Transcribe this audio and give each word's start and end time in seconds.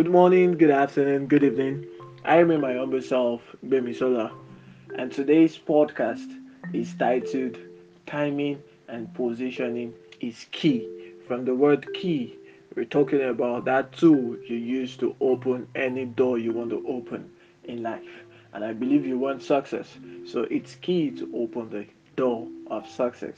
Good 0.00 0.10
morning, 0.10 0.52
good 0.52 0.70
afternoon, 0.70 1.26
good 1.26 1.44
evening. 1.44 1.86
I 2.24 2.38
am 2.38 2.50
in 2.50 2.62
my 2.62 2.72
humble 2.72 3.02
self, 3.02 3.42
Bemisola, 3.66 4.32
and 4.96 5.12
today's 5.12 5.58
podcast 5.58 6.26
is 6.72 6.94
titled 6.94 7.58
Timing 8.06 8.62
and 8.88 9.12
Positioning 9.12 9.92
is 10.20 10.46
Key. 10.52 10.88
From 11.28 11.44
the 11.44 11.54
word 11.54 11.86
key, 11.92 12.38
we're 12.74 12.86
talking 12.86 13.20
about 13.20 13.66
that 13.66 13.92
tool 13.92 14.38
you 14.48 14.56
use 14.56 14.96
to 14.96 15.14
open 15.20 15.68
any 15.74 16.06
door 16.06 16.38
you 16.38 16.52
want 16.52 16.70
to 16.70 16.82
open 16.88 17.30
in 17.64 17.82
life. 17.82 18.24
And 18.54 18.64
I 18.64 18.72
believe 18.72 19.04
you 19.04 19.18
want 19.18 19.42
success, 19.42 19.98
so 20.24 20.46
it's 20.50 20.76
key 20.76 21.10
to 21.10 21.30
open 21.34 21.68
the 21.68 21.84
door 22.16 22.48
of 22.68 22.88
success. 22.88 23.36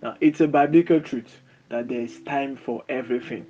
Now, 0.00 0.14
it's 0.20 0.40
a 0.40 0.46
biblical 0.46 1.00
truth 1.00 1.42
that 1.70 1.88
there 1.88 2.02
is 2.02 2.20
time 2.20 2.54
for 2.54 2.84
everything. 2.88 3.46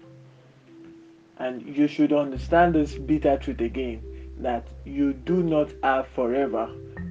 And 1.39 1.77
you 1.77 1.89
should 1.89 2.13
understand 2.13 2.75
this 2.75 2.95
bitter 2.95 3.37
truth 3.39 3.61
again 3.61 4.03
that 4.39 4.67
you 4.85 5.13
do 5.13 5.43
not 5.43 5.71
have 5.83 6.07
forever 6.09 6.71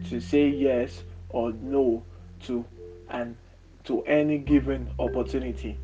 to 0.10 0.20
say 0.20 0.48
yes 0.48 1.04
or 1.30 1.52
no 1.54 2.04
to 2.42 2.66
and 3.10 3.36
to 3.84 4.02
any 4.04 4.38
given 4.38 4.90
opportunity. 4.98 5.78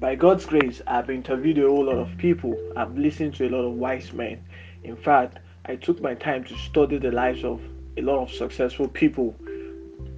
By 0.00 0.14
God's 0.14 0.46
grace, 0.46 0.82
I've 0.86 1.10
interviewed 1.10 1.58
a 1.58 1.62
whole 1.62 1.84
lot 1.84 1.96
of 1.96 2.18
people. 2.18 2.56
I've 2.76 2.98
listened 2.98 3.34
to 3.36 3.48
a 3.48 3.50
lot 3.50 3.64
of 3.64 3.74
wise 3.74 4.12
men. 4.12 4.44
In 4.84 4.96
fact, 4.96 5.38
I 5.64 5.76
took 5.76 6.00
my 6.00 6.14
time 6.14 6.44
to 6.44 6.56
study 6.58 6.98
the 6.98 7.12
lives 7.12 7.44
of 7.44 7.60
a 7.96 8.02
lot 8.02 8.22
of 8.22 8.30
successful 8.30 8.88
people, 8.88 9.34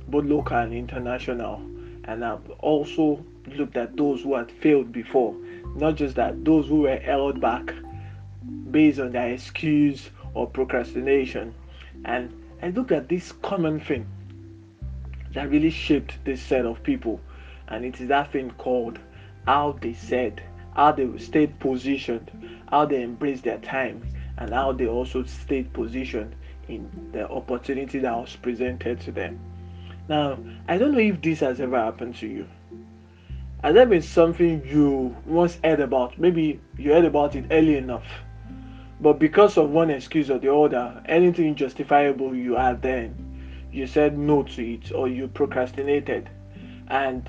both 0.09 0.25
local 0.25 0.57
and 0.57 0.75
international. 0.75 1.63
And 2.05 2.25
I've 2.25 2.51
also 2.59 3.25
looked 3.47 3.77
at 3.77 3.97
those 3.97 4.23
who 4.23 4.35
had 4.35 4.51
failed 4.51 4.91
before 4.91 5.37
not 5.77 5.97
just 5.97 6.17
that, 6.17 6.45
those 6.45 6.69
who 6.69 6.83
were 6.83 6.97
held 6.97 7.41
back 7.41 7.73
based 8.71 8.99
on 8.99 9.13
their 9.13 9.29
excuse 9.29 10.11
or 10.35 10.47
procrastination. 10.47 11.55
And 12.05 12.33
I 12.63 12.71
looked 12.71 12.93
at 12.93 13.09
this 13.09 13.33
common 13.33 13.81
thing 13.81 14.07
that 15.33 15.51
really 15.51 15.71
shaped 15.71 16.25
this 16.25 16.43
set 16.43 16.65
of 16.65 16.83
people. 16.83 17.21
And 17.69 17.85
it 17.85 18.01
is 18.01 18.09
that 18.09 18.33
thing 18.33 18.51
called 18.59 18.99
how 19.47 19.79
they 19.81 19.95
said, 19.95 20.43
how 20.75 20.93
they 20.93 21.19
stayed 21.19 21.59
positioned, 21.61 22.31
how 22.71 22.87
they 22.87 23.03
embraced 23.03 23.45
their 23.45 23.59
time, 23.59 24.03
and 24.37 24.51
how 24.51 24.73
they 24.73 24.87
also 24.87 25.25
stayed 25.25 25.73
positioned 25.73 26.35
in 26.69 26.89
the 27.13 27.29
opportunity 27.29 27.99
that 27.99 28.15
was 28.17 28.37
presented 28.37 29.01
to 29.01 29.13
them. 29.13 29.39
Now, 30.09 30.39
I 30.69 30.79
don't 30.79 30.93
know 30.93 30.99
if 30.99 31.21
this 31.21 31.41
has 31.41 31.61
ever 31.61 31.79
happened 31.79 32.17
to 32.17 32.27
you. 32.27 32.47
Has 33.65 33.75
there 33.75 33.87
been 33.87 34.03
something 34.03 34.65
you 34.65 35.17
once 35.27 35.59
heard 35.65 35.81
about? 35.81 36.17
Maybe 36.17 36.61
you 36.77 36.93
heard 36.93 37.05
about 37.05 37.35
it 37.35 37.47
early 37.51 37.77
enough, 37.77 38.07
but 39.01 39.19
because 39.19 39.57
of 39.57 39.71
one 39.71 39.91
excuse 39.91 40.31
or 40.31 40.39
the 40.39 40.55
other, 40.55 41.03
anything 41.07 41.57
justifiable 41.57 42.37
you 42.37 42.55
had 42.55 42.83
then, 42.83 43.67
you 43.73 43.89
said 43.89 44.17
no 44.17 44.45
to 44.45 44.75
it 44.75 44.93
or 44.93 45.09
you 45.09 45.27
procrastinated. 45.27 46.31
And 46.87 47.29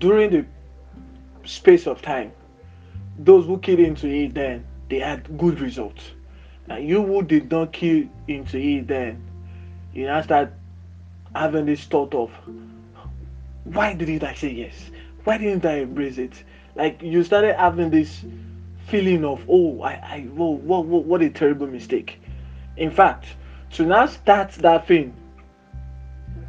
during 0.00 0.30
the 0.30 0.46
space 1.48 1.86
of 1.86 2.02
time, 2.02 2.32
those 3.18 3.46
who 3.46 3.58
keyed 3.58 3.80
into 3.80 4.06
it 4.06 4.34
then, 4.34 4.66
they 4.90 4.98
had 4.98 5.38
good 5.38 5.60
results. 5.60 6.10
And 6.68 6.86
you 6.86 7.02
who 7.02 7.22
did 7.22 7.50
not 7.50 7.72
key 7.72 8.10
into 8.28 8.58
it 8.58 8.86
then, 8.86 9.22
you 9.94 10.04
now 10.04 10.20
start 10.20 10.52
having 11.34 11.64
this 11.64 11.84
thought 11.84 12.14
of, 12.14 12.30
why 13.64 13.94
didn't 13.94 14.22
I 14.24 14.34
say 14.34 14.50
yes? 14.50 14.90
Why 15.24 15.38
didn't 15.38 15.64
I 15.64 15.78
embrace 15.78 16.18
it? 16.18 16.44
Like 16.76 17.02
you 17.02 17.24
started 17.24 17.56
having 17.56 17.90
this 17.90 18.24
feeling 18.88 19.24
of 19.24 19.42
oh 19.48 19.80
I 19.80 19.92
I 19.92 20.20
whoa, 20.22 20.56
whoa, 20.56 20.80
whoa, 20.80 20.98
what 20.98 21.22
a 21.22 21.30
terrible 21.30 21.66
mistake. 21.66 22.20
In 22.76 22.90
fact, 22.90 23.24
to 23.72 23.86
now 23.86 24.06
start 24.06 24.52
that 24.52 24.86
thing 24.86 25.14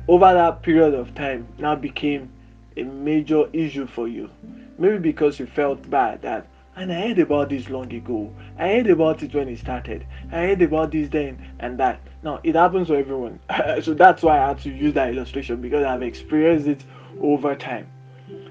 over 0.08 0.34
that 0.34 0.62
period 0.62 0.94
of 0.94 1.16
time 1.16 1.48
now 1.58 1.76
became 1.76 2.30
a 2.76 2.84
major 2.84 3.50
issue 3.54 3.88
for 3.88 4.08
you. 4.08 4.30
Maybe 4.78 4.98
because 4.98 5.40
you 5.40 5.46
felt 5.46 5.90
bad 5.90 6.22
that 6.24 6.48
and 6.76 6.92
I 6.92 7.08
heard 7.08 7.20
about 7.20 7.48
this 7.48 7.70
long 7.70 7.94
ago. 7.94 8.34
I 8.60 8.68
heard 8.68 8.88
about 8.88 9.24
it 9.24 9.34
when 9.34 9.48
it 9.48 9.60
started. 9.60 10.06
I 10.34 10.48
heard 10.48 10.62
about 10.62 10.92
this 10.92 11.08
then 11.08 11.42
and 11.60 11.78
that. 11.80 12.02
Now 12.24 12.42
it 12.44 12.56
happens 12.56 12.88
to 12.88 12.96
everyone. 12.96 13.40
so 13.82 13.94
that's 13.94 14.22
why 14.22 14.38
I 14.38 14.50
had 14.50 14.60
to 14.64 14.70
use 14.70 14.94
that 14.96 15.14
illustration 15.14 15.62
because 15.62 15.86
I've 15.86 16.04
experienced 16.04 16.68
it 16.68 16.84
over 17.22 17.56
time 17.56 17.88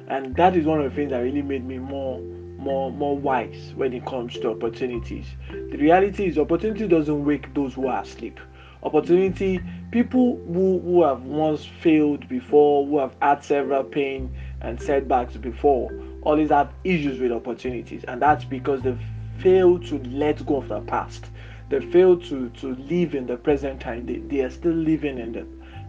and 0.09 0.35
that 0.37 0.57
is 0.57 0.67
one 0.67 0.81
of 0.81 0.91
the 0.91 0.95
things 0.97 1.11
that 1.11 1.19
really 1.19 1.43
made 1.43 1.65
me 1.65 1.79
more 1.79 2.21
more 2.59 2.91
more 2.93 3.17
wise 3.17 3.73
when 3.77 3.93
it 3.93 4.05
comes 4.07 4.35
to 4.35 4.51
opportunities. 4.51 5.27
The 5.51 5.77
reality 5.77 6.27
is 6.27 6.39
opportunity 6.39 6.87
doesn't 6.89 7.25
wake 7.25 7.53
those 7.55 7.75
who 7.75 7.87
are 7.89 8.03
asleep. 8.03 8.41
Opportunity 8.83 9.61
people 9.91 10.37
who, 10.47 10.81
who 10.81 11.03
have 11.03 11.23
once 11.23 11.65
failed 11.65 12.29
before 12.29 12.87
who 12.87 12.99
have 12.99 13.15
had 13.21 13.45
several 13.45 13.85
pain 13.85 14.35
and 14.61 14.81
setbacks 14.81 15.37
before 15.37 15.91
always 16.23 16.51
have 16.51 16.73
issues 16.85 17.21
with 17.21 17.33
opportunities. 17.33 18.05
And 18.05 18.21
that's 18.21 18.45
because 18.45 18.83
they've 18.83 18.99
failed 19.39 19.87
to 19.87 19.99
let 20.05 20.45
go 20.47 20.57
of 20.57 20.69
the 20.69 20.81
past. 20.81 21.27
They 21.71 21.81
fail 21.81 22.19
to 22.19 22.49
to 22.51 22.75
live 22.75 23.15
in 23.15 23.27
the 23.27 23.37
present 23.37 23.81
time. 23.81 24.07
They, 24.07 24.19
they 24.19 24.41
are 24.43 24.51
still 24.51 24.73
living 24.73 25.19
in 25.19 25.33
the 25.33 25.47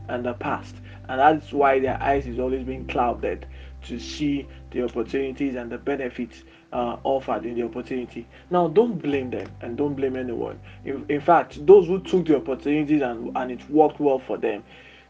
in 0.10 0.24
the 0.24 0.34
past 0.34 0.76
and 1.08 1.20
that's 1.20 1.52
why 1.54 1.80
their 1.80 2.02
eyes 2.02 2.26
is 2.26 2.40
always 2.40 2.64
being 2.64 2.86
clouded 2.88 3.46
to 3.84 4.00
see 4.00 4.48
the 4.72 4.84
opportunities 4.84 5.56
and 5.56 5.72
the 5.72 5.78
benefits 5.78 6.44
uh, 6.74 6.98
offered 7.04 7.46
in 7.46 7.56
the 7.56 7.64
opportunity. 7.64 8.28
Now, 8.50 8.68
don't 8.68 9.02
blame 9.02 9.30
them 9.30 9.48
and 9.62 9.78
don't 9.78 9.94
blame 9.94 10.16
anyone. 10.16 10.60
In, 10.84 11.06
in 11.08 11.22
fact, 11.22 11.66
those 11.66 11.88
who 11.88 12.00
took 12.02 12.26
the 12.26 12.38
opportunities 12.38 13.02
and, 13.02 13.36
and 13.38 13.52
it 13.52 13.70
worked 13.70 14.00
well 14.00 14.20
for 14.20 14.38
them, 14.38 14.64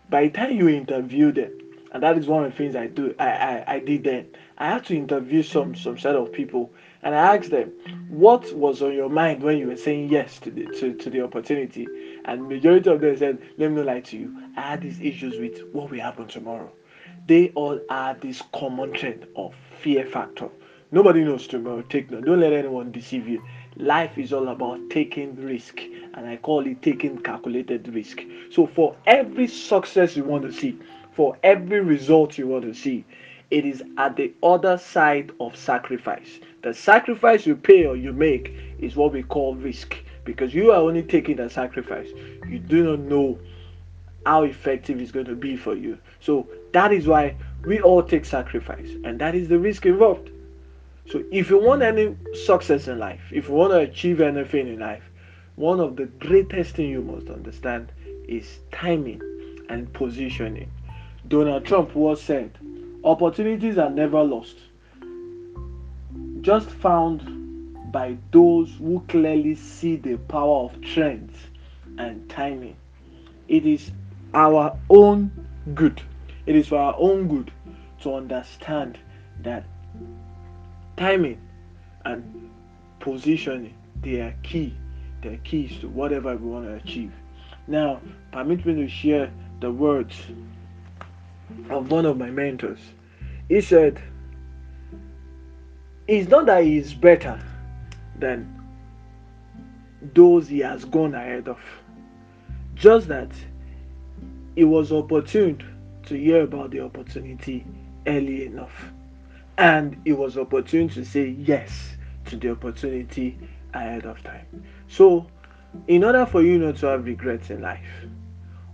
by 0.09 0.25
the 0.25 0.29
time 0.31 0.57
you 0.57 0.67
interview 0.69 1.31
them, 1.31 1.51
and 1.91 2.03
that 2.03 2.17
is 2.17 2.27
one 2.27 2.45
of 2.45 2.51
the 2.51 2.57
things 2.57 2.75
I 2.75 2.87
do. 2.87 3.15
I, 3.19 3.27
I, 3.27 3.63
I 3.75 3.79
did 3.79 4.03
then. 4.03 4.27
I 4.57 4.67
had 4.67 4.85
to 4.85 4.97
interview 4.97 5.43
some 5.43 5.75
some 5.75 5.97
set 5.97 6.15
of 6.15 6.31
people, 6.31 6.71
and 7.03 7.15
I 7.15 7.35
asked 7.35 7.51
them, 7.51 7.71
"What 8.09 8.53
was 8.53 8.81
on 8.81 8.93
your 8.93 9.09
mind 9.09 9.43
when 9.43 9.57
you 9.57 9.67
were 9.67 9.77
saying 9.77 10.09
yes 10.09 10.39
to 10.39 10.51
the 10.51 10.65
to, 10.79 10.93
to 10.93 11.09
the 11.09 11.21
opportunity?" 11.21 11.87
And 12.25 12.47
majority 12.49 12.89
of 12.89 13.01
them 13.01 13.17
said, 13.17 13.39
"Let 13.57 13.71
me 13.71 13.77
not 13.77 13.85
lie 13.85 14.01
to 14.01 14.17
you. 14.17 14.35
I 14.57 14.61
had 14.61 14.81
these 14.81 14.99
issues 15.01 15.39
with 15.39 15.61
what 15.73 15.91
will 15.91 15.99
happen 15.99 16.27
tomorrow." 16.27 16.71
they 17.27 17.49
all 17.55 17.79
have 17.89 18.21
this 18.21 18.41
common 18.53 18.93
trend 18.93 19.25
of 19.35 19.53
fear 19.81 20.05
factor. 20.05 20.49
Nobody 20.91 21.23
knows 21.23 21.47
tomorrow. 21.47 21.81
Take 21.81 22.11
no. 22.11 22.21
Don't 22.21 22.39
let 22.39 22.53
anyone 22.53 22.91
deceive 22.91 23.27
you. 23.27 23.43
Life 23.77 24.17
is 24.17 24.31
all 24.31 24.47
about 24.49 24.79
taking 24.89 25.35
risk, 25.35 25.79
and 26.13 26.27
I 26.27 26.37
call 26.37 26.65
it 26.65 26.81
taking 26.81 27.17
calculated 27.17 27.87
risk. 27.93 28.21
So 28.51 28.67
for 28.67 28.95
every 29.05 29.47
success 29.47 30.15
you 30.15 30.23
want 30.23 30.43
to 30.43 30.53
see, 30.53 30.77
for 31.15 31.37
every 31.43 31.79
result 31.79 32.37
you 32.37 32.47
want 32.47 32.65
to 32.65 32.73
see, 32.73 33.05
it 33.49 33.65
is 33.65 33.81
at 33.97 34.17
the 34.17 34.33
other 34.43 34.77
side 34.77 35.31
of 35.39 35.55
sacrifice. 35.55 36.39
The 36.61 36.73
sacrifice 36.73 37.45
you 37.45 37.55
pay 37.55 37.85
or 37.85 37.95
you 37.95 38.11
make 38.11 38.53
is 38.79 38.95
what 38.95 39.13
we 39.13 39.23
call 39.23 39.55
risk 39.55 39.95
because 40.25 40.53
you 40.53 40.71
are 40.71 40.81
only 40.81 41.03
taking 41.03 41.37
the 41.37 41.49
sacrifice. 41.49 42.09
You 42.47 42.59
do 42.59 42.83
not 42.83 42.99
know 42.99 43.39
how 44.25 44.43
effective 44.43 44.99
it's 44.99 45.11
going 45.11 45.27
to 45.27 45.35
be 45.35 45.55
for 45.55 45.75
you. 45.75 45.97
So 46.19 46.47
that 46.73 46.91
is 46.91 47.07
why 47.07 47.35
we 47.63 47.79
all 47.79 48.03
take 48.03 48.25
sacrifice, 48.25 48.89
and 49.03 49.19
that 49.19 49.35
is 49.35 49.47
the 49.47 49.59
risk 49.59 49.85
involved. 49.85 50.29
So 51.07 51.23
if 51.31 51.49
you 51.49 51.59
want 51.59 51.83
any 51.83 52.17
success 52.45 52.87
in 52.87 52.97
life, 52.97 53.21
if 53.31 53.47
you 53.47 53.53
want 53.53 53.71
to 53.71 53.79
achieve 53.79 54.19
anything 54.19 54.67
in 54.67 54.79
life, 54.79 55.03
one 55.55 55.79
of 55.79 55.95
the 55.95 56.05
greatest 56.05 56.75
thing 56.75 56.89
you 56.89 57.01
must 57.01 57.29
understand 57.29 57.91
is 58.27 58.59
timing 58.71 59.21
and 59.69 59.91
positioning. 59.93 60.69
Donald 61.27 61.65
Trump 61.65 61.95
once 61.95 62.21
said, 62.21 62.51
opportunities 63.03 63.77
are 63.77 63.89
never 63.89 64.23
lost, 64.23 64.57
just 66.41 66.69
found 66.69 67.91
by 67.91 68.15
those 68.31 68.71
who 68.77 69.03
clearly 69.07 69.55
see 69.55 69.95
the 69.95 70.17
power 70.17 70.65
of 70.65 70.81
trends 70.81 71.35
and 71.97 72.29
timing. 72.29 72.75
It 73.47 73.65
is 73.65 73.91
our 74.33 74.77
own 74.89 75.31
good. 75.73 76.01
It 76.45 76.55
is 76.55 76.67
for 76.67 76.77
our 76.77 76.95
own 76.97 77.27
good 77.27 77.51
to 78.01 78.13
understand 78.13 78.99
that 79.41 79.65
timing 80.97 81.41
and 82.03 82.51
positioning 82.99 83.73
they 84.01 84.21
are 84.21 84.35
key. 84.43 84.75
They 85.21 85.29
are 85.29 85.37
keys 85.37 85.79
to 85.79 85.87
whatever 85.87 86.35
we 86.35 86.47
want 86.47 86.65
to 86.65 86.75
achieve. 86.75 87.13
Now, 87.67 87.99
permit 88.31 88.63
me 88.65 88.75
to 88.75 88.87
share 88.87 89.31
the 89.59 89.71
words 89.71 90.15
of 91.69 91.91
one 91.91 92.05
of 92.05 92.17
my 92.17 92.29
mentors. 92.29 92.79
He 93.49 93.61
said, 93.61 94.01
It's 96.07 96.29
not 96.29 96.45
that 96.47 96.63
he 96.63 96.77
is 96.77 96.93
better 96.93 97.39
than 98.19 98.51
those 100.13 100.47
he 100.47 100.59
has 100.59 100.85
gone 100.85 101.15
ahead 101.15 101.47
of, 101.47 101.59
just 102.75 103.07
that 103.07 103.31
he 104.55 104.63
was 104.63 104.91
opportune 104.91 105.61
to 106.03 106.15
hear 106.15 106.43
about 106.43 106.71
the 106.71 106.79
opportunity 106.79 107.65
early 108.07 108.45
enough. 108.45 108.91
And 109.57 109.99
he 110.05 110.11
was 110.11 110.37
opportune 110.37 110.89
to 110.89 111.05
say 111.05 111.27
yes 111.29 111.95
to 112.25 112.35
the 112.35 112.51
opportunity 112.51 113.37
ahead 113.73 114.05
of 114.05 114.21
time. 114.23 114.45
So, 114.87 115.27
in 115.87 116.03
order 116.03 116.25
for 116.25 116.41
you 116.41 116.57
not 116.57 116.77
to 116.77 116.87
have 116.87 117.05
regrets 117.05 117.49
in 117.49 117.61
life, 117.61 118.05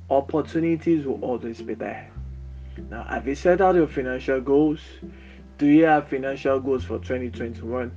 opportunities 0.10 1.06
will 1.06 1.22
always 1.24 1.62
be 1.62 1.74
there. 1.74 2.12
Now, 2.90 3.04
have 3.04 3.28
you 3.28 3.36
set 3.36 3.62
out 3.62 3.76
your 3.76 3.88
financial 3.88 4.40
goals? 4.42 4.80
Do 5.58 5.68
you 5.68 5.86
have 5.86 6.08
financial 6.08 6.60
goals 6.60 6.84
for 6.84 7.00
2021? 7.00 7.92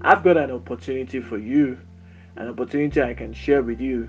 I've 0.00 0.22
got 0.22 0.36
an 0.36 0.50
opportunity 0.50 1.20
for 1.20 1.38
you, 1.38 1.78
an 2.36 2.48
opportunity 2.48 3.02
I 3.02 3.14
can 3.14 3.32
share 3.32 3.62
with 3.62 3.80
you 3.80 4.08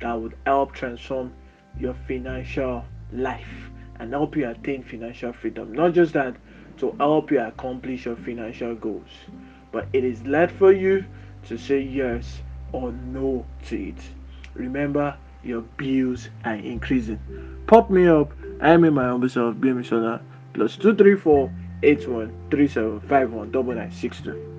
that 0.00 0.12
would 0.14 0.36
help 0.46 0.72
transform 0.72 1.32
your 1.78 1.94
financial 2.06 2.84
life 3.12 3.70
and 3.98 4.12
help 4.12 4.36
you 4.36 4.48
attain 4.48 4.82
financial 4.82 5.32
freedom. 5.32 5.72
Not 5.72 5.92
just 5.92 6.14
that, 6.14 6.36
to 6.78 6.92
help 6.92 7.30
you 7.30 7.40
accomplish 7.40 8.06
your 8.06 8.16
financial 8.16 8.74
goals, 8.74 9.10
but 9.70 9.86
it 9.92 10.04
is 10.04 10.22
led 10.24 10.50
for 10.50 10.72
you 10.72 11.04
to 11.44 11.58
say 11.58 11.80
yes 11.80 12.40
or 12.72 12.92
no 12.92 13.44
to 13.66 13.88
it. 13.88 13.98
Remember, 14.54 15.16
your 15.42 15.60
bills 15.60 16.28
are 16.44 16.54
increasing. 16.54 17.20
Pop 17.66 17.90
me 17.90 18.08
up. 18.08 18.32
I 18.60 18.72
am 18.72 18.84
in 18.84 18.94
my 18.94 19.04
humble 19.04 19.28
self, 19.28 19.56
Bemisola, 19.56 20.20
plus 20.52 20.76
234 20.76 21.50
81 21.82 22.32
37 22.50 24.49